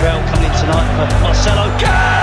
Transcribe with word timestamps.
Israel 0.00 0.22
coming 0.32 0.50
in 0.50 0.56
tonight 0.56 0.88
for 0.96 1.20
Marcelo. 1.20 1.68
Nak 1.68 2.19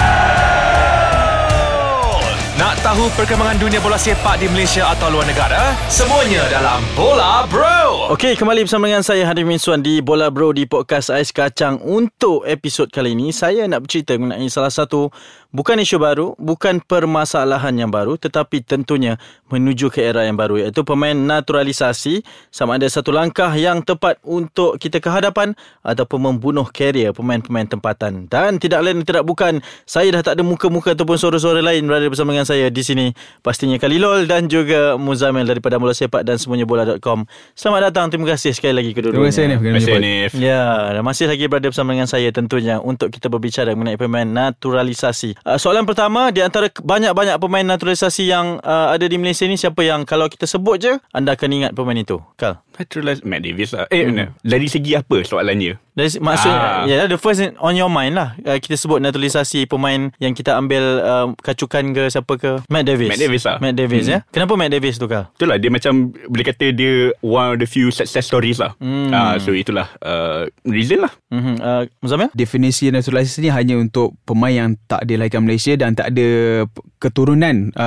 tahu 2.88 3.12
perkembangan 3.20 3.60
dunia 3.60 3.84
bola 3.84 4.00
sepak 4.00 4.40
di 4.40 4.48
Malaysia 4.48 4.88
atau 4.88 5.12
luar 5.12 5.28
negara? 5.28 5.76
Semuanya 5.92 6.48
dalam 6.48 6.80
Bola 6.96 7.44
Bro. 7.44 8.16
Okey, 8.16 8.40
kembali 8.40 8.64
bersama 8.64 8.88
dengan 8.88 9.04
saya 9.04 9.28
Hadim 9.28 9.44
Miswan 9.44 9.84
di 9.84 10.00
Bola 10.00 10.32
Bro 10.32 10.56
di 10.56 10.64
podcast 10.64 11.12
Ais 11.12 11.36
Kacang. 11.36 11.84
Untuk 11.84 12.48
episod 12.48 12.88
kali 12.88 13.12
ini, 13.12 13.36
saya 13.36 13.68
nak 13.68 13.84
bercerita 13.84 14.16
mengenai 14.16 14.48
salah 14.48 14.72
satu 14.72 15.12
bukan 15.52 15.84
isu 15.84 16.00
baru, 16.00 16.28
bukan 16.40 16.80
permasalahan 16.80 17.76
yang 17.76 17.92
baru, 17.92 18.16
tetapi 18.16 18.64
tentunya 18.64 19.20
menuju 19.52 19.92
ke 19.92 20.04
era 20.04 20.24
yang 20.24 20.40
baru 20.40 20.60
iaitu 20.60 20.84
pemain 20.88 21.16
naturalisasi 21.16 22.24
sama 22.52 22.80
ada 22.80 22.88
satu 22.88 23.12
langkah 23.16 23.52
yang 23.56 23.84
tepat 23.84 24.20
untuk 24.24 24.80
kita 24.80 25.04
ke 25.04 25.12
hadapan 25.12 25.56
ataupun 25.84 26.20
membunuh 26.20 26.68
karier 26.72 27.12
pemain-pemain 27.12 27.68
tempatan. 27.68 28.32
Dan 28.32 28.64
tidak 28.64 28.80
lain 28.80 29.04
tidak 29.04 29.28
bukan, 29.28 29.60
saya 29.84 30.08
dah 30.16 30.24
tak 30.24 30.40
ada 30.40 30.44
muka-muka 30.48 30.96
ataupun 30.96 31.20
suara-suara 31.20 31.60
lain 31.60 31.84
berada 31.84 32.08
bersama 32.08 32.32
dengan 32.32 32.48
saya 32.48 32.72
di 32.78 32.84
sini. 32.88 33.12
Pastinya 33.44 33.76
Khalilul 33.76 34.24
dan 34.32 34.48
juga 34.48 34.96
Muzamil 34.96 35.44
daripada 35.44 35.76
Bola 35.76 35.92
Sepak 35.92 36.24
dan 36.24 36.40
semuanya 36.40 36.64
bola.com. 36.64 37.28
Selamat 37.52 37.92
datang. 37.92 38.08
Terima 38.08 38.32
kasih 38.32 38.56
sekali 38.56 38.80
lagi 38.80 38.96
kedua-duanya. 38.96 39.28
Terima 39.28 39.36
kasih 39.36 39.44
Nif. 39.52 39.60
Terima 39.60 39.78
kasih 39.84 39.96
Nif. 40.00 40.32
Ya, 40.40 40.64
dan 40.96 41.04
masih 41.04 41.26
lagi 41.28 41.44
berada 41.52 41.68
bersama 41.68 41.92
dengan 41.92 42.08
saya 42.08 42.32
tentunya 42.32 42.80
untuk 42.80 43.12
kita 43.12 43.28
berbicara 43.28 43.76
mengenai 43.76 44.00
pemain 44.00 44.28
naturalisasi. 44.28 45.36
Uh, 45.44 45.60
soalan 45.60 45.84
pertama, 45.84 46.32
di 46.32 46.40
antara 46.40 46.72
banyak-banyak 46.72 47.36
pemain 47.44 47.68
naturalisasi 47.68 48.24
yang 48.32 48.64
uh, 48.64 48.96
ada 48.96 49.04
di 49.04 49.20
Malaysia 49.20 49.44
ni, 49.44 49.60
siapa 49.60 49.84
yang 49.84 50.08
kalau 50.08 50.32
kita 50.32 50.48
sebut 50.48 50.78
je, 50.80 50.94
anda 51.12 51.36
akan 51.36 51.50
ingat 51.52 51.72
pemain 51.76 51.98
itu? 51.98 52.24
Kal? 52.40 52.64
Naturalize 52.78 53.26
Matt 53.26 53.42
Davis 53.42 53.74
lah. 53.74 53.90
Eh, 53.90 54.06
hmm. 54.06 54.38
dari 54.46 54.68
segi 54.70 54.94
apa 54.94 55.26
soalannya? 55.26 55.87
Dari, 55.98 56.22
maksudnya, 56.22 56.58
Ah. 56.58 56.86
ya, 56.86 57.10
the 57.10 57.18
first 57.18 57.42
on 57.58 57.74
your 57.74 57.90
mind 57.90 58.14
lah. 58.14 58.38
Uh, 58.40 58.62
kita 58.62 58.78
sebut 58.78 59.02
naturalisasi 59.02 59.66
pemain 59.66 60.14
yang 60.18 60.32
kita 60.32 60.54
ambil 60.54 60.84
uh, 61.02 61.28
kacukan 61.38 61.84
ke 61.90 62.04
siapa 62.08 62.38
ke? 62.38 62.62
Matt 62.70 62.86
Davis. 62.86 63.10
Matt 63.10 63.18
Davis 63.20 63.44
lah. 63.44 63.58
Matt 63.58 63.74
Davis 63.74 64.06
Hmm. 64.06 64.14
ya. 64.14 64.20
Kenapa 64.30 64.54
Matt 64.54 64.70
Davis 64.70 64.96
tu 64.96 65.10
Kal? 65.10 65.34
Itulah 65.34 65.58
dia 65.58 65.68
macam 65.68 65.94
boleh 66.14 66.46
kata 66.46 66.66
dia 66.70 66.94
one 67.20 67.48
of 67.48 67.58
the 67.58 67.66
few 67.66 67.90
success 67.90 68.24
stories 68.24 68.62
lah. 68.62 68.78
Hmm. 68.78 69.10
Ah, 69.10 69.42
so 69.42 69.50
itulah 69.52 69.90
uh, 70.00 70.46
reason 70.64 71.02
lah. 71.02 71.10
Mm-hmm. 71.28 71.56
Uh, 71.58 71.84
Muzamil? 72.00 72.30
Definisi 72.32 72.88
naturalisasi 72.88 73.42
ni 73.42 73.50
hanya 73.50 73.76
untuk 73.76 74.14
pemain 74.22 74.54
yang 74.54 74.70
tak 74.86 75.04
dilahirkan 75.04 75.42
Malaysia 75.42 75.74
dan 75.74 75.92
tak 75.92 76.14
ada 76.14 76.28
p- 76.64 76.86
keturunan 77.00 77.74
uh, 77.74 77.82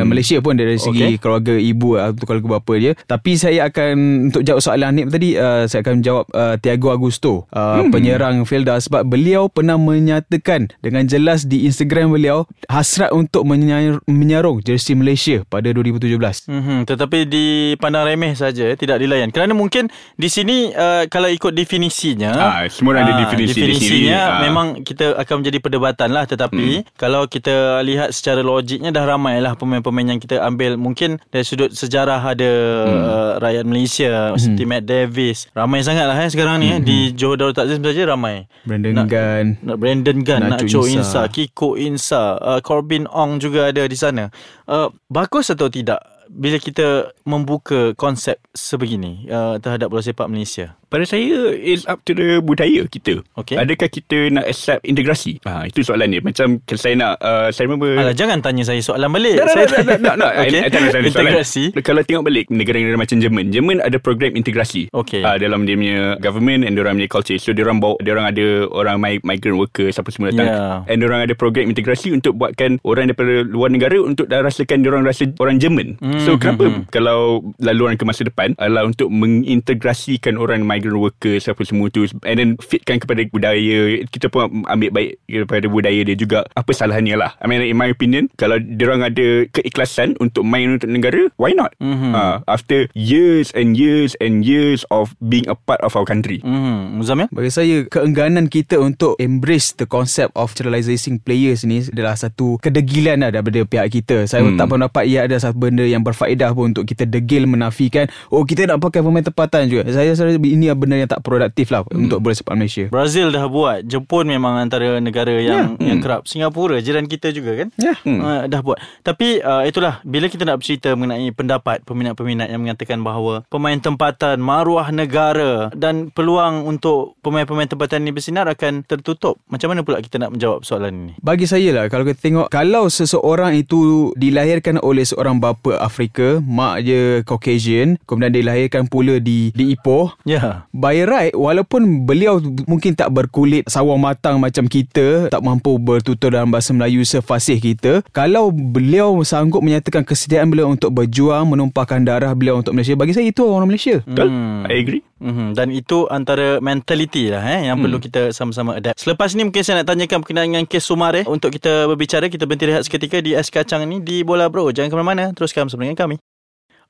hmm. 0.00 0.06
Malaysia 0.06 0.36
pun 0.38 0.54
dari 0.54 0.76
segi 0.76 1.16
Okey. 1.16 1.18
keluarga 1.18 1.54
ibu 1.54 1.96
atau 1.96 2.24
keluarga 2.24 2.48
bapa 2.56 2.72
dia. 2.76 2.92
Tapi 3.02 3.34
saya 3.34 3.66
akan 3.66 3.92
untuk 4.26 4.42
jawab 4.42 4.60
soalan 4.60 4.86
Hanif 4.90 5.08
tadi 5.08 5.34
uh, 5.34 5.64
saya 5.64 5.80
akan 5.80 6.00
jawab 6.00 6.24
uh, 6.30 6.56
Tiago 6.56 6.88
Augusto, 6.88 7.44
uh, 7.52 7.80
hmm. 7.80 7.90
penyerang 7.90 8.36
Felda 8.42 8.76
sebab 8.76 9.06
beliau 9.06 9.46
pernah 9.46 9.76
menyatakan 9.76 10.68
dengan 10.80 11.04
jelas 11.04 11.44
di 11.44 11.64
Instagram 11.64 12.10
beliau 12.10 12.44
hasrat 12.66 13.10
untuk 13.10 13.42
menyar- 13.42 14.02
menyarung 14.06 14.60
jersey 14.60 14.94
Malaysia 14.94 15.42
pada 15.46 15.70
2017. 15.70 16.46
Mm-hmm. 16.46 16.78
Tetapi 16.86 17.18
dipandang 17.26 18.04
remeh 18.06 18.32
saja, 18.34 18.74
tidak 18.74 18.98
dilayan. 18.98 19.30
Kerana 19.30 19.52
mungkin 19.52 19.88
di 20.14 20.28
sini 20.28 20.70
uh, 20.70 21.06
kalau 21.06 21.26
ikut 21.26 21.50
definisinya, 21.50 22.32
Ah, 22.32 22.62
semua 22.68 22.94
orang 22.94 23.06
ada 23.06 23.14
ah, 23.14 23.20
definisi 23.24 23.56
di 23.56 23.74
definisinya 23.74 23.98
sini. 24.20 24.30
Ah. 24.30 24.40
memang 24.40 24.66
kita 24.80 25.16
akan 25.16 25.34
menjadi 25.40 25.58
perdebatan 25.58 26.08
lah. 26.10 26.24
Tetapi 26.24 26.66
Hmm. 26.80 26.86
kalau 26.94 27.24
kita 27.24 27.80
lihat 27.82 28.12
secara 28.12 28.40
logiknya 28.40 28.90
dah 28.90 29.04
ramai 29.04 29.40
lah 29.40 29.56
pemain-pemain 29.56 30.14
yang 30.14 30.20
kita 30.20 30.38
ambil. 30.40 30.76
Mungkin 30.76 31.18
dari 31.28 31.42
sudut 31.42 31.72
sejarah 31.72 32.20
ada 32.20 32.50
Hmm. 32.86 33.00
uh, 33.02 33.32
rakyat 33.38 33.64
Malaysia 33.64 34.10
seperti 34.36 34.64
Matt 34.64 34.84
Davis. 34.84 35.48
Ramai 35.52 35.80
sangat 35.80 36.04
lah 36.04 36.16
eh, 36.16 36.28
sekarang 36.28 36.60
ni 36.60 36.68
eh. 36.70 36.78
di 36.78 36.98
Johor 37.12 37.39
Darul 37.40 37.56
Takzim 37.56 37.80
saja 37.80 38.04
ramai. 38.04 38.44
Brandon 38.68 38.92
Nak- 38.92 39.08
Gunn. 39.08 39.46
Nak 39.64 39.76
Brandon 39.80 40.18
Gunn, 40.20 40.42
Nacho, 40.44 40.60
Nacho 40.68 40.80
Insa. 40.84 41.00
Insa. 41.00 41.20
Kiko 41.32 41.80
Insa, 41.80 42.36
uh, 42.36 42.60
Corbin 42.60 43.08
Ong 43.08 43.40
juga 43.40 43.72
ada 43.72 43.88
di 43.88 43.96
sana. 43.96 44.28
Uh, 44.68 44.92
bagus 45.08 45.48
atau 45.48 45.72
tidak 45.72 46.04
bila 46.30 46.56
kita 46.56 46.86
membuka 47.24 47.90
konsep 47.94 48.38
sebegini 48.50 49.26
uh, 49.26 49.58
terhadap 49.58 49.90
bola 49.90 49.98
sepak 49.98 50.26
Malaysia? 50.26 50.78
Pada 50.86 51.02
saya 51.04 51.54
is 51.54 51.86
up 51.86 52.02
to 52.02 52.10
the 52.12 52.38
budaya 52.38 52.82
kita. 52.84 53.22
Okey. 53.34 53.54
Adakah 53.54 53.86
kita 53.86 54.26
nak 54.28 54.42
accept 54.44 54.82
integrasi? 54.82 55.38
Ah, 55.44 55.62
itu 55.62 55.82
soalan 55.82 56.10
dia. 56.10 56.18
Macam 56.18 56.58
saya 56.66 56.94
nak 56.94 57.14
uh, 57.18 57.46
saya 57.48 57.66
remember 57.66 57.94
Alah, 57.94 58.10
jangan 58.10 58.42
tanya 58.42 58.62
saya 58.62 58.82
soalan 58.82 59.06
balik. 59.06 59.38
Tak, 59.38 59.46
saya 59.48 59.66
tak, 59.66 59.86
tak, 59.86 59.86
tak, 59.86 59.98
tak, 60.02 60.14
tak. 60.18 60.32
Okey. 60.34 60.50
I- 60.50 60.64
I 60.66 60.68
tak 60.68 60.80
nak 60.80 60.90
tanya 60.90 61.10
soalan. 61.10 61.30
Integrasi. 61.30 61.64
Kalau 61.80 62.02
tengok 62.02 62.24
balik 62.26 62.46
negara-negara 62.50 62.96
macam 62.98 63.16
Jerman, 63.22 63.44
Jerman 63.50 63.78
ada 63.78 63.96
program 63.98 64.32
integrasi. 64.34 64.90
Okey. 64.90 65.22
Uh, 65.22 65.36
dalam 65.38 65.62
dia 65.62 65.74
punya 65.74 65.98
government 66.18 66.66
and 66.66 66.74
orang 66.74 66.98
punya 66.98 67.06
culture. 67.06 67.38
So 67.38 67.54
dia 67.54 67.62
orang 67.62 67.78
bawa 67.78 67.94
dia 68.02 68.10
orang 68.10 68.26
ada 68.26 68.46
orang 68.68 68.96
mi- 68.98 69.22
migrant 69.22 69.58
workers 69.58 69.94
apa 69.94 70.10
semua 70.10 70.34
datang. 70.34 70.48
Yeah. 70.50 70.90
And 70.90 70.96
dia 70.98 71.06
orang 71.06 71.20
ada 71.22 71.34
program 71.34 71.70
integrasi 71.70 72.10
untuk 72.10 72.34
buatkan 72.34 72.82
orang 72.82 73.10
daripada 73.10 73.46
luar 73.46 73.70
negara 73.70 73.94
untuk 74.02 74.26
dah 74.26 74.42
rasakan 74.42 74.82
dia 74.82 74.90
orang 74.90 75.06
rasa 75.06 75.30
orang 75.38 75.62
Jerman. 75.62 76.02
Hmm, 76.02 76.18
So 76.24 76.38
kenapa 76.38 76.70
hmm, 76.70 76.88
kalau 76.88 77.42
laluan 77.58 77.98
ke 77.98 78.06
masa 78.06 78.24
depan 78.24 78.54
adalah 78.56 78.86
untuk 78.86 79.10
mengintegrasikan 79.10 80.38
orang 80.38 80.62
migrant 80.62 80.96
workers 80.96 81.50
apa 81.50 81.60
semua 81.66 81.90
tu 81.90 82.06
and 82.22 82.36
then 82.38 82.50
fitkan 82.62 83.02
kepada 83.02 83.26
budaya 83.28 84.00
kita 84.08 84.30
pun 84.30 84.62
ambil 84.70 84.90
baik 84.94 85.10
daripada 85.26 85.66
budaya 85.66 86.00
dia 86.06 86.16
juga 86.16 86.46
apa 86.54 86.70
salahnya 86.72 87.18
lah 87.18 87.34
I 87.42 87.50
mean 87.50 87.60
in 87.66 87.76
my 87.76 87.90
opinion 87.90 88.30
kalau 88.38 88.56
diorang 88.56 89.02
ada 89.02 89.44
keikhlasan 89.50 90.14
untuk 90.22 90.46
main 90.46 90.78
untuk 90.78 90.88
negara 90.88 91.28
why 91.36 91.52
not 91.52 91.74
Mhm. 91.80 92.12
uh, 92.14 92.36
after 92.46 92.86
years 92.94 93.50
and 93.58 93.74
years 93.74 94.14
and 94.22 94.46
years 94.46 94.86
of 94.88 95.12
being 95.18 95.44
a 95.50 95.56
part 95.56 95.82
of 95.82 95.98
our 95.98 96.06
country 96.06 96.40
Hmm, 96.40 97.00
Muzamil? 97.02 97.26
Bagi 97.34 97.50
saya 97.50 97.76
keengganan 97.86 98.46
kita 98.46 98.78
untuk 98.78 99.18
embrace 99.18 99.74
the 99.76 99.84
concept 99.84 100.32
of 100.38 100.52
naturalizing 100.60 101.16
players 101.16 101.64
ni 101.64 101.80
adalah 101.80 102.14
satu 102.14 102.60
kedegilan 102.60 103.24
lah 103.24 103.30
daripada 103.32 103.64
pihak 103.64 103.88
kita. 103.88 104.28
Saya 104.28 104.44
hmm. 104.44 104.54
Hmm. 104.54 104.58
tak 104.60 104.68
pendapat 104.68 105.04
ia 105.08 105.24
ada 105.24 105.36
satu 105.40 105.56
benda 105.56 105.84
yang 105.86 106.04
berfaedah 106.10 106.50
pun 106.52 106.70
untuk 106.70 106.84
kita 106.84 107.06
degil 107.06 107.46
menafikan 107.46 108.06
oh 108.28 108.42
kita 108.42 108.66
nak 108.66 108.82
pakai 108.82 109.00
pemain 109.00 109.22
tempatan 109.22 109.66
juga. 109.66 109.86
Saya 109.88 110.12
rasa 110.12 110.26
ini 110.30 110.66
benda 110.74 110.96
yang 110.96 111.06
tak 111.06 111.22
produktif 111.22 111.70
lah 111.70 111.86
hmm. 111.86 112.06
untuk 112.06 112.18
bola 112.20 112.34
sepak 112.34 112.54
Malaysia. 112.54 112.84
Brazil 112.88 113.30
dah 113.30 113.46
buat. 113.46 113.82
Jepun 113.84 114.26
memang 114.26 114.58
antara 114.58 114.98
negara 114.98 115.34
yang 115.36 115.76
Ya. 115.78 115.92
yang 115.92 115.98
Hmm. 116.00 116.04
kerap. 116.04 116.20
Singapura 116.24 116.80
jiran 116.80 117.04
kita 117.04 117.30
juga 117.30 117.64
kan? 117.64 117.68
Ya. 117.76 117.94
Hmm. 118.00 118.20
Uh, 118.20 118.42
dah 118.46 118.60
buat. 118.60 118.78
Tapi 119.02 119.38
uh, 119.40 119.66
itulah 119.66 120.00
bila 120.02 120.26
kita 120.26 120.42
nak 120.42 120.62
bercerita 120.62 120.94
mengenai 120.94 121.28
pendapat 121.30 121.82
peminat-peminat 121.84 122.48
yang 122.48 122.62
mengatakan 122.62 123.02
bahawa 123.02 123.44
pemain 123.46 123.76
tempatan 123.76 124.40
maruah 124.40 124.88
negara 124.90 125.68
dan 125.74 126.08
peluang 126.08 126.64
untuk 126.64 127.18
pemain-pemain 127.20 127.68
tempatan 127.68 128.00
ini 128.00 128.12
bersinar 128.12 128.48
akan 128.48 128.86
tertutup. 128.86 129.36
Macam 129.46 129.74
mana 129.74 129.82
pula 129.82 130.00
kita 130.00 130.16
nak 130.16 130.32
menjawab 130.32 130.64
soalan 130.64 130.92
ini? 130.92 131.12
Bagi 131.20 131.44
saya 131.44 131.70
lah 131.74 131.84
kalau 131.90 132.06
kita 132.06 132.18
tengok 132.18 132.46
kalau 132.48 132.88
seseorang 132.88 133.52
itu 133.54 134.10
dilahirkan 134.16 134.80
oleh 134.80 135.04
seorang 135.04 135.36
bapa 135.36 135.76
Afrika, 135.76 135.99
mak 136.40 136.86
dia 136.86 137.20
Caucasian, 137.26 138.00
kemudian 138.08 138.32
dilahirkan 138.32 138.88
pula 138.88 139.20
di 139.20 139.52
di 139.52 139.76
Ipoh, 139.76 140.16
Ya. 140.24 140.64
By 140.70 141.02
right 141.04 141.34
Walaupun 141.34 142.06
beliau 142.06 142.38
Mungkin 142.68 142.94
tak 142.94 143.10
berkulit 143.10 143.66
Sawang 143.66 143.98
matang 143.98 144.38
macam 144.38 144.70
kita 144.70 145.26
Tak 145.32 145.42
mampu 145.42 145.74
bertutur 145.80 146.30
Dalam 146.30 146.54
bahasa 146.54 146.70
Melayu 146.70 147.02
Sefasih 147.02 147.58
kita 147.58 148.06
Kalau 148.14 148.54
beliau 148.54 149.18
Sanggup 149.26 149.64
menyatakan 149.64 150.06
Kesediaan 150.06 150.48
beliau 150.48 150.70
Untuk 150.70 150.94
berjuang 150.94 151.50
Menumpahkan 151.50 152.06
darah 152.06 152.32
beliau 152.32 152.62
Untuk 152.62 152.78
Malaysia 152.78 152.94
Bagi 152.94 153.12
saya 153.16 153.26
itu 153.26 153.42
orang 153.42 153.68
Malaysia 153.68 154.00
betul 154.06 154.28
Hmm. 154.30 154.62
I 154.70 154.78
agree 154.78 155.02
Mm-hmm. 155.20 155.48
Dan 155.52 155.68
itu 155.68 156.08
antara 156.08 156.58
mentality 156.64 157.28
lah 157.28 157.44
eh, 157.44 157.68
yang 157.68 157.76
hmm. 157.76 157.84
perlu 157.84 157.98
kita 158.00 158.22
sama-sama 158.32 158.80
adapt. 158.80 158.96
Selepas 159.04 159.36
ni 159.36 159.44
mungkin 159.44 159.60
saya 159.60 159.84
nak 159.84 159.92
tanyakan 159.92 160.24
berkenaan 160.24 160.48
dengan 160.48 160.64
kes 160.64 160.88
Sumare. 160.88 161.28
Untuk 161.28 161.52
kita 161.52 161.84
berbicara, 161.92 162.32
kita 162.32 162.48
berhenti 162.48 162.72
rehat 162.72 162.82
seketika 162.88 163.20
di 163.20 163.36
Es 163.36 163.52
Kacang 163.52 163.84
ni 163.84 164.00
di 164.00 164.24
Bola 164.24 164.48
Bro. 164.48 164.72
Jangan 164.72 164.88
ke 164.88 164.96
mana-mana, 164.96 165.24
teruskan 165.36 165.68
bersama 165.68 165.84
dengan 165.84 166.00
kami. 166.00 166.16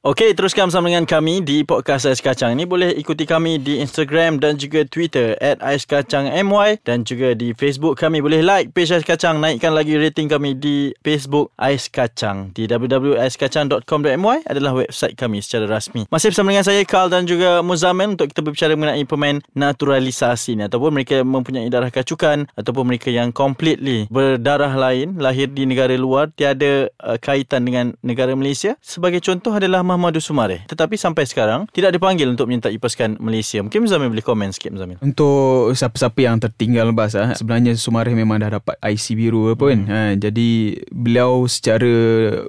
Okey, 0.01 0.33
teruskan 0.33 0.73
bersama 0.73 0.89
dengan 0.89 1.05
kami 1.05 1.45
di 1.45 1.61
podcast 1.61 2.09
Ais 2.09 2.25
Kacang 2.25 2.57
ini. 2.57 2.65
Boleh 2.65 2.89
ikuti 2.97 3.29
kami 3.29 3.61
di 3.61 3.85
Instagram 3.85 4.41
dan 4.41 4.57
juga 4.57 4.81
Twitter 4.89 5.37
at 5.45 5.61
Ais 5.61 5.85
Kacang 5.85 6.25
MY 6.25 6.81
dan 6.89 7.05
juga 7.05 7.37
di 7.37 7.53
Facebook 7.53 8.01
kami. 8.01 8.25
Boleh 8.25 8.41
like 8.41 8.73
page 8.73 8.97
Ais 8.97 9.05
Kacang, 9.05 9.45
naikkan 9.45 9.77
lagi 9.77 10.01
rating 10.01 10.33
kami 10.33 10.57
di 10.57 10.97
Facebook 11.05 11.53
Ais 11.61 11.93
Kacang. 11.93 12.49
Di 12.57 12.65
www.aiskacang.com.my 12.65 14.49
adalah 14.49 14.73
website 14.73 15.21
kami 15.21 15.45
secara 15.45 15.69
rasmi. 15.69 16.09
Masih 16.09 16.33
bersama 16.33 16.49
dengan 16.49 16.65
saya, 16.65 16.81
Carl 16.89 17.13
dan 17.13 17.29
juga 17.29 17.61
Muzamil 17.61 18.17
untuk 18.17 18.33
kita 18.33 18.41
berbicara 18.41 18.73
mengenai 18.81 19.05
pemain 19.05 19.37
naturalisasi 19.53 20.57
ni 20.57 20.65
ataupun 20.65 20.97
mereka 20.97 21.21
mempunyai 21.21 21.69
darah 21.69 21.93
kacukan 21.93 22.49
ataupun 22.57 22.89
mereka 22.89 23.13
yang 23.13 23.37
completely 23.37 24.09
berdarah 24.09 24.73
lain, 24.81 25.21
lahir 25.21 25.53
di 25.53 25.69
negara 25.69 25.93
luar, 25.93 26.33
tiada 26.33 26.89
uh, 27.05 27.21
kaitan 27.21 27.69
dengan 27.69 27.93
negara 28.01 28.33
Malaysia. 28.33 28.81
Sebagai 28.81 29.21
contoh 29.21 29.53
adalah 29.53 29.90
Mahamadul 29.91 30.23
Sumare 30.23 30.63
tetapi 30.71 30.95
sampai 30.95 31.27
sekarang 31.27 31.67
tidak 31.75 31.99
dipanggil 31.99 32.31
untuk 32.31 32.47
menyertai 32.47 32.79
pasukan 32.79 33.19
Malaysia. 33.19 33.59
Mungkin 33.59 33.83
Muzamil 33.83 34.15
boleh 34.15 34.23
komen 34.23 34.55
sikit 34.55 34.71
Muzamil. 34.71 35.03
Untuk 35.03 35.75
siapa-siapa 35.75 36.19
yang 36.23 36.39
tertinggal 36.39 36.95
bas 36.95 37.19
ah, 37.19 37.35
sebenarnya 37.35 37.75
Sumareh 37.75 38.15
memang 38.15 38.39
dah 38.39 38.63
dapat 38.63 38.79
IC 38.79 39.19
biru 39.19 39.51
apa 39.51 39.65
kan. 39.75 39.81
Ha, 39.91 40.01
jadi 40.15 40.79
beliau 40.95 41.49
secara 41.51 41.91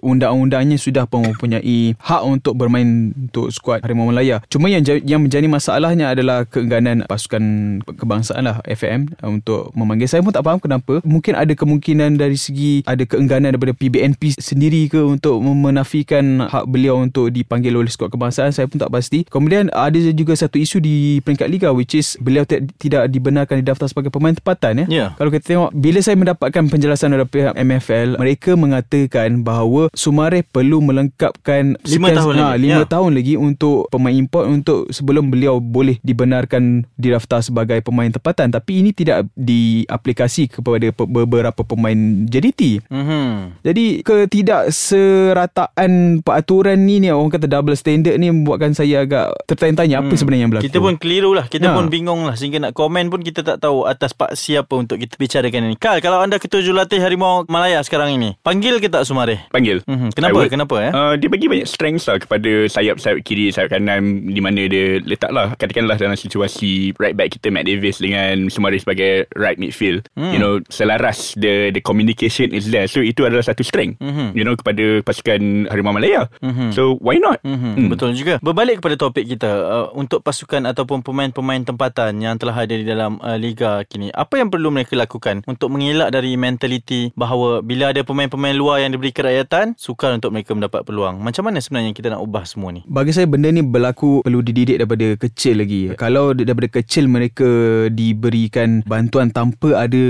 undang-undangnya 0.05 0.77
sudah 0.77 1.09
pun 1.09 1.25
mempunyai 1.25 1.97
hak 1.97 2.21
untuk 2.21 2.53
bermain 2.59 3.15
untuk 3.15 3.49
skuad 3.49 3.81
Harimau 3.81 4.13
Malaya. 4.13 4.43
Cuma 4.51 4.69
yang 4.69 4.85
yang 4.85 5.25
menjadi 5.25 5.49
masalahnya 5.49 6.13
adalah 6.13 6.45
keengganan 6.45 7.07
pasukan 7.09 7.41
kebangsaan 7.81 8.45
lah 8.45 8.61
FAM 8.67 9.17
untuk 9.25 9.73
memanggil. 9.73 10.05
Saya 10.05 10.21
pun 10.21 10.35
tak 10.35 10.45
faham 10.45 10.59
kenapa. 10.61 11.01
Mungkin 11.01 11.33
ada 11.33 11.53
kemungkinan 11.55 12.19
dari 12.19 12.37
segi 12.37 12.85
ada 12.85 13.01
keengganan 13.07 13.55
daripada 13.55 13.73
PBNP 13.73 14.37
sendiri 14.37 14.91
ke 14.91 15.01
untuk 15.01 15.41
menafikan 15.41 16.45
hak 16.45 16.67
beliau 16.69 17.01
untuk 17.01 17.30
dipanggil 17.31 17.73
oleh 17.73 17.87
skuad 17.87 18.11
kebangsaan. 18.11 18.51
Saya 18.51 18.67
pun 18.67 18.77
tak 18.77 18.91
pasti. 18.91 19.23
Kemudian 19.25 19.71
ada 19.71 19.95
juga 20.11 20.35
satu 20.35 20.59
isu 20.59 20.77
di 20.77 20.95
peringkat 21.23 21.47
liga 21.47 21.71
which 21.71 21.95
is 21.95 22.19
beliau 22.19 22.43
tidak 22.45 23.07
dibenarkan 23.07 23.63
didaftar 23.63 23.87
sebagai 23.87 24.11
pemain 24.11 24.35
tempatan 24.35 24.83
ya. 24.83 24.85
Ya. 24.91 25.05
Kalau 25.15 25.31
kita 25.31 25.43
tengok 25.47 25.69
bila 25.71 25.99
saya 26.03 26.19
mendapatkan 26.19 26.63
penjelasan 26.67 27.15
dari 27.15 27.23
pihak 27.23 27.55
MFL, 27.55 28.19
mereka 28.19 28.53
mengatakan 28.53 29.41
bahawa 29.41 29.87
Sumare 29.95 30.43
perlu 30.43 30.83
melengkapkan 30.83 31.79
Lima 31.87 32.11
sekian- 32.11 32.17
tahun 32.19 32.33
ha, 32.35 32.43
lagi, 32.53 32.59
lima 32.61 32.83
ya. 32.83 32.87
tahun 32.87 33.11
lagi 33.15 33.33
untuk 33.37 33.87
pemain 33.87 34.11
import 34.11 34.45
untuk 34.45 34.91
sebelum 34.91 35.31
beliau 35.31 35.61
boleh 35.61 35.97
dibenarkan 36.01 36.83
didaftar 36.97 37.39
sebagai 37.39 37.79
pemain 37.79 38.11
tempatan 38.11 38.51
tapi 38.51 38.81
ini 38.81 38.91
tidak 38.91 39.29
diaplikasi 39.37 40.51
kepada 40.51 40.91
beberapa 41.07 41.61
pemain 41.63 41.95
JDT. 42.27 42.81
Mhm. 42.89 43.63
Jadi 43.63 44.01
ketidakserataan 44.01 45.91
peraturan 46.25 46.79
ni 46.81 46.99
ni 46.99 47.09
orang 47.21 47.31
kata 47.31 47.45
double 47.45 47.73
standard 47.73 48.15
ni 48.15 48.27
membuatkan 48.27 48.73
saya 48.73 49.01
agak 49.01 49.29
tertanya-tanya 49.45 50.01
apa 50.01 50.13
sebenarnya 50.13 50.41
yang 50.41 50.51
berlaku. 50.51 50.67
Kita 50.67 50.79
pun 50.79 50.95
keliru 50.95 51.31
lah 51.31 51.45
Kita 51.45 51.63
Ya. 51.63 51.73
pun 51.73 51.87
bingung 51.87 52.23
lah 52.23 52.33
Sehingga 52.33 52.57
nak 52.59 52.73
komen 52.73 53.07
pun 53.07 53.21
Kita 53.21 53.43
tak 53.43 53.59
tahu 53.59 53.83
Atas 53.83 54.11
pak 54.11 54.33
siapa 54.33 54.73
Untuk 54.73 54.97
kita 54.97 55.13
bicarakan 55.13 55.61
ini 55.63 55.75
Kal 55.75 55.99
Kalau 55.99 56.17
anda 56.17 56.35
ketua 56.35 56.59
jurulatih 56.59 56.97
Harimau 56.97 57.45
Malaya 57.45 57.77
sekarang 57.79 58.11
ini 58.11 58.33
Panggil 58.39 58.77
ke 58.77 58.87
tak 58.87 59.03
Sumare? 59.03 59.45
Panggil 59.49 59.83
Mhm. 59.83 60.09
Kenapa? 60.11 60.33
Would. 60.35 60.49
Kenapa, 60.49 60.75
eh? 60.79 60.89
uh, 60.89 61.13
Dia 61.13 61.27
bagi 61.27 61.45
banyak 61.45 61.65
strength 61.65 62.03
lah 62.03 62.17
Kepada 62.17 62.51
sayap-sayap 62.67 63.21
kiri 63.21 63.51
Sayap 63.51 63.69
kanan 63.71 64.01
Di 64.27 64.39
mana 64.39 64.65
dia 64.65 64.97
letak 64.99 65.29
lah 65.29 65.53
Katakanlah 65.53 65.95
dalam 65.95 66.15
situasi 66.15 66.97
Right 66.97 67.13
back 67.13 67.35
kita 67.35 67.47
Matt 67.47 67.65
Davis 67.65 67.97
Dengan 67.97 68.47
Sumari 68.47 68.77
sebagai 68.77 69.29
Right 69.31 69.57
midfield 69.57 70.09
Hmm. 70.11 70.31
You 70.31 70.39
know 70.39 70.53
Selaras 70.67 71.35
The 71.35 71.69
the 71.69 71.79
communication 71.79 72.49
is 72.49 72.67
there 72.67 72.85
So 72.85 72.99
itu 72.99 73.21
adalah 73.21 73.43
satu 73.43 73.61
strength 73.61 73.99
Mhm. 73.99 74.33
You 74.33 74.43
know 74.43 74.55
Kepada 74.55 75.01
pasukan 75.01 75.41
Harimau 75.67 75.91
Malaya 75.91 76.25
Mhm. 76.39 76.71
So 76.71 76.95
why 77.11 77.19
not 77.19 77.39
Mm-hmm. 77.41 77.73
Hmm. 77.73 77.89
Betul 77.89 78.13
juga. 78.13 78.37
Berbalik 78.39 78.79
kepada 78.79 78.95
topik 78.95 79.25
kita 79.25 79.49
uh, 79.49 79.87
untuk 79.97 80.21
pasukan 80.21 80.61
ataupun 80.69 81.01
pemain-pemain 81.01 81.65
tempatan 81.65 82.21
yang 82.21 82.37
telah 82.37 82.53
ada 82.53 82.71
di 82.77 82.85
dalam 82.85 83.17
uh, 83.17 83.33
liga 83.35 83.81
kini. 83.89 84.13
Apa 84.13 84.37
yang 84.37 84.53
perlu 84.53 84.69
mereka 84.69 84.93
lakukan 84.93 85.41
untuk 85.49 85.73
mengelak 85.73 86.13
dari 86.13 86.37
mentaliti 86.37 87.09
bahawa 87.17 87.65
bila 87.65 87.89
ada 87.91 88.05
pemain-pemain 88.05 88.53
luar 88.53 88.85
yang 88.85 88.93
diberi 88.93 89.09
kerakyatan, 89.09 89.73
sukar 89.75 90.13
untuk 90.13 90.31
mereka 90.31 90.53
mendapat 90.53 90.85
peluang. 90.85 91.17
Macam 91.17 91.49
mana 91.49 91.57
sebenarnya 91.57 91.97
kita 91.97 92.13
nak 92.13 92.21
ubah 92.21 92.45
semua 92.45 92.69
ni? 92.71 92.85
Bagi 92.85 93.11
saya 93.11 93.25
benda 93.25 93.49
ni 93.49 93.65
berlaku 93.65 94.21
perlu 94.21 94.45
dididik 94.45 94.77
daripada 94.77 95.07
kecil 95.17 95.65
lagi. 95.65 95.81
Kalau 95.97 96.37
daripada 96.37 96.69
kecil 96.69 97.09
mereka 97.09 97.49
diberikan 97.89 98.85
bantuan 98.85 99.33
tanpa 99.33 99.89
ada 99.89 100.05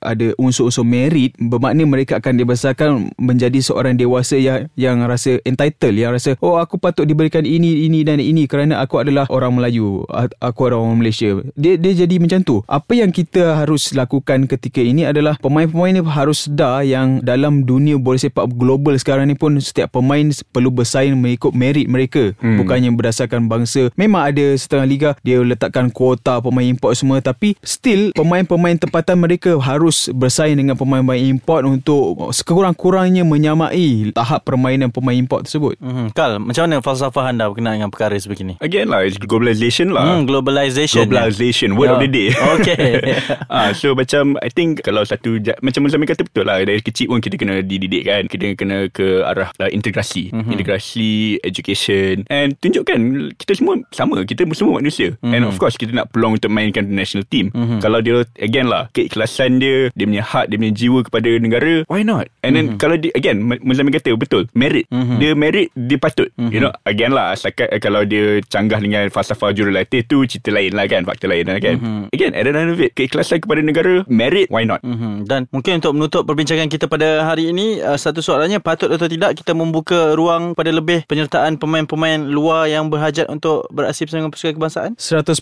ada 0.00 0.26
unsur-unsur 0.38 0.86
merit, 0.86 1.34
bermakna 1.36 1.82
mereka 1.82 2.22
akan 2.22 2.38
dibesarkan 2.38 2.90
menjadi 3.18 3.58
seorang 3.58 3.98
dewasa 3.98 4.38
yang 4.38 4.70
yang 4.78 5.02
rasa 5.02 5.42
entitled, 5.42 5.98
yang 5.98 6.14
rasa 6.14 6.29
oh 6.38 6.62
aku 6.62 6.78
patut 6.78 7.02
diberikan 7.02 7.42
ini 7.42 7.90
ini 7.90 8.06
dan 8.06 8.22
ini 8.22 8.46
kerana 8.46 8.78
aku 8.78 9.02
adalah 9.02 9.26
orang 9.26 9.58
Melayu, 9.58 10.06
aku 10.38 10.60
adalah 10.70 10.86
orang 10.86 11.02
Malaysia. 11.02 11.42
Dia 11.58 11.74
dia 11.74 12.06
jadi 12.06 12.14
macam 12.22 12.40
tu. 12.46 12.56
Apa 12.70 12.94
yang 12.94 13.10
kita 13.10 13.58
harus 13.58 13.90
lakukan 13.90 14.46
ketika 14.46 14.78
ini 14.78 15.06
adalah 15.06 15.34
pemain-pemain 15.42 15.98
ni 15.98 16.02
harus 16.04 16.46
sedar 16.46 16.82
yang 16.86 17.20
dalam 17.22 17.66
dunia 17.66 17.98
bola 17.98 18.18
sepak 18.20 18.50
global 18.54 18.94
sekarang 18.98 19.30
ni 19.30 19.36
pun 19.36 19.56
setiap 19.58 19.94
pemain 19.94 20.30
perlu 20.52 20.70
bersaing 20.70 21.16
mengikut 21.16 21.52
merit 21.54 21.86
mereka 21.86 22.32
hmm. 22.38 22.58
bukannya 22.60 22.90
berdasarkan 22.94 23.46
bangsa. 23.50 23.90
Memang 23.96 24.30
ada 24.30 24.46
setengah 24.54 24.86
liga 24.86 25.10
dia 25.24 25.42
letakkan 25.42 25.88
kuota 25.90 26.38
pemain 26.40 26.66
import 26.66 26.94
semua 26.96 27.18
tapi 27.20 27.56
still 27.64 28.12
pemain-pemain 28.14 28.76
tempatan 28.78 29.16
mereka 29.20 29.56
harus 29.60 30.08
bersaing 30.12 30.58
dengan 30.58 30.74
pemain-pemain 30.76 31.20
import 31.20 31.62
untuk 31.66 32.30
sekurang-kurangnya 32.34 33.22
menyamai 33.24 34.12
tahap 34.12 34.44
permainan 34.44 34.90
pemain 34.92 35.16
import 35.16 35.46
tersebut. 35.46 35.76
Mm-hmm. 35.80 36.06
Kal, 36.20 36.36
macam 36.36 36.68
mana 36.68 36.84
falsafah 36.84 37.32
anda 37.32 37.48
berkenaan 37.48 37.80
dengan 37.80 37.88
perkara 37.88 38.12
sebegini? 38.14 38.60
Again 38.60 38.92
lah 38.92 39.00
It's 39.00 39.16
globalization 39.16 39.88
lah 39.88 40.04
Hmm, 40.04 40.28
globalization. 40.28 41.08
Globalization 41.08 41.68
Word 41.72 41.88
Ya. 41.88 41.94
of 41.94 42.00
the 42.02 42.10
day 42.10 42.28
Okay. 42.54 43.16
ah, 43.48 43.72
So 43.72 43.96
macam 43.96 44.36
I 44.36 44.48
think 44.48 44.84
Kalau 44.84 45.00
satu 45.00 45.40
Macam 45.60 45.80
Muzamil 45.80 46.04
kata 46.04 46.20
betul 46.22 46.44
lah 46.44 46.60
Dari 46.60 46.84
kecil 46.84 47.08
pun 47.08 47.18
kita 47.18 47.34
kena 47.34 47.64
dididik 47.64 48.04
kan 48.04 48.28
Kita 48.28 48.52
kena 48.52 48.88
ke 48.88 49.24
arah 49.24 49.48
uh, 49.56 49.70
integrasi 49.70 50.28
Mhm. 50.28 50.36
mm-hmm. 50.36 50.52
Integrasi 50.52 51.10
Education 51.40 52.28
And 52.28 52.52
tunjukkan 52.54 53.00
Kita 53.34 53.52
semua 53.54 53.80
sama 53.88 54.20
Kita 54.20 54.44
semua 54.50 54.76
manusia 54.76 55.14
mm-hmm. 55.14 55.32
And 55.32 55.42
of 55.46 55.56
course 55.56 55.74
Kita 55.74 55.94
nak 55.94 56.10
peluang 56.10 56.36
untuk 56.36 56.48
mainkan 56.48 56.84
national 56.86 57.24
team 57.24 57.48
Mhm. 57.48 57.56
mm-hmm. 57.56 57.80
Kalau 57.80 57.98
dia 57.98 58.20
Again 58.36 58.66
lah 58.66 58.92
Keikhlasan 58.92 59.56
dia 59.56 59.88
Dia 59.90 60.04
punya 60.04 60.20
heart 60.22 60.46
Dia 60.48 60.58
punya 60.58 60.74
jiwa 60.74 61.00
kepada 61.02 61.30
negara 61.34 61.74
Why 61.86 62.02
not 62.02 62.28
And 62.42 62.52
then 62.52 62.66
Mhm. 62.66 62.76
kalau 62.76 62.96
dia 62.96 63.08
Again 63.14 63.40
M- 63.40 63.62
Muzamil 63.62 63.94
kata 63.94 64.12
betul 64.14 64.52
Merit 64.52 64.84
Mhm. 64.90 65.16
Dia 65.16 65.32
merit 65.32 65.72
Dia 65.72 65.96
patut 66.00 66.32
Mhm. 66.34 66.50
You 66.50 66.60
know 66.60 66.72
Again 66.82 67.12
lah 67.12 67.30
Asalkan 67.30 67.68
eh, 67.68 67.76
Kalau 67.76 68.02
dia 68.02 68.40
canggah 68.42 68.78
dengan 68.78 69.06
Falsafah 69.06 69.52
jurulatih 69.52 70.02
tu 70.02 70.24
Cerita 70.24 70.48
lain 70.48 70.72
lah 70.72 70.86
kan 70.86 71.04
Fakta 71.04 71.26
lain 71.26 71.44
lah 71.44 71.58
kan 71.58 71.76
Mhm. 71.76 72.02
Again 72.08 72.32
at 72.32 72.42
the 72.42 72.52
end 72.52 72.70
of 72.70 72.80
it 72.80 72.90
Keikhlasan 72.92 73.38
kepada 73.38 73.60
negara 73.60 74.02
Merit 74.06 74.48
Why 74.48 74.64
not 74.64 74.80
Mm-hmm. 74.80 75.28
Dan 75.28 75.44
mungkin 75.50 75.76
untuk 75.76 75.92
menutup 75.92 76.22
perbincangan 76.24 76.66
kita 76.66 76.86
pada 76.86 77.22
hari 77.22 77.48
ini 77.48 77.78
uh, 77.78 77.94
Satu 77.94 78.18
soalannya 78.18 78.58
patut 78.58 78.88
atau 78.88 79.04
tidak 79.04 79.36
kita 79.36 79.52
membuka 79.52 80.14
ruang 80.14 80.56
pada 80.56 80.70
lebih 80.70 81.04
penyertaan 81.04 81.56
pemain-pemain 81.56 82.16
luar 82.22 82.64
yang 82.64 82.88
berhajat 82.88 83.28
untuk 83.28 83.68
beraksi 83.68 84.02
bersama 84.02 84.20
dengan 84.22 84.32
pasukan 84.32 84.54
kebangsaan? 84.56 84.90
100% 84.96 85.36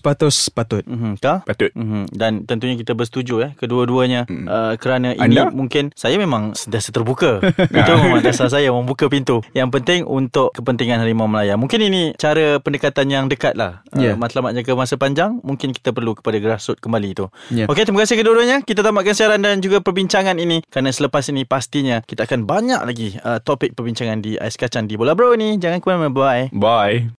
patut. 0.51 0.83
Mm-hmm. 0.83 1.13
Kah? 1.19 1.39
Patut 1.45 1.71
Mm-hmm. 1.71 2.03
Dan 2.11 2.33
tentunya 2.43 2.75
kita 2.75 2.93
bersetuju 2.93 3.35
eh 3.41 3.53
kedua-duanya 3.55 4.27
Hmm. 4.27 4.45
uh, 4.45 4.75
kerana 4.75 5.13
ini 5.13 5.39
Anda? 5.39 5.53
mungkin 5.53 5.95
saya 5.95 6.17
memang 6.17 6.53
sentiasa 6.53 6.91
terbuka. 6.91 7.39
Itu 7.71 7.91
memang 7.95 8.19
dasar 8.21 8.49
saya 8.49 8.69
membuka 8.69 9.07
pintu. 9.07 9.45
Yang 9.53 9.69
penting 9.71 10.01
untuk 10.03 10.48
kepentingan 10.53 10.99
Harimau 11.01 11.31
Melaya. 11.31 11.55
Mungkin 11.55 11.81
ini 11.85 12.17
cara 12.19 12.59
pendekatan 12.59 13.07
yang 13.09 13.25
dekat 13.31 13.55
lah. 13.55 13.85
Ya. 13.95 14.15
Uh, 14.15 14.17
matlamat 14.19 14.57
jangka 14.59 14.75
masa 14.75 14.95
panjang 14.99 15.39
mungkin 15.45 15.71
kita 15.71 15.95
perlu 15.95 16.19
kepada 16.19 16.41
grassroots 16.43 16.83
kembali 16.83 17.11
tu. 17.15 17.27
Ya. 17.55 17.71
Okey, 17.71 17.87
terima 17.87 18.03
kasih 18.03 18.19
kedua-duanya. 18.19 18.65
Kita 18.65 18.83
tamatkan 18.83 19.15
siaran 19.15 19.41
dan 19.41 19.63
juga 19.63 19.79
perbincangan 19.85 20.37
ini 20.41 20.67
kerana 20.67 20.91
selepas 20.91 21.25
ini 21.31 21.47
pastinya 21.47 22.03
kita 22.03 22.27
akan 22.27 22.49
banyak 22.49 22.81
lagi 22.83 23.09
uh, 23.23 23.39
topik 23.39 23.79
perbincangan 23.79 24.19
di 24.25 24.35
Ais 24.41 24.59
Kacang 24.59 24.91
di 24.91 24.99
Bola 24.99 25.15
Bro 25.15 25.39
ni. 25.39 25.61
Jangan 25.61 25.79
ke 25.79 25.87
mana-mana. 25.87 26.11
Bye. 26.11 26.45
Bye 26.51 26.99